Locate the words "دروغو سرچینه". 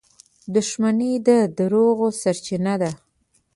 1.57-2.73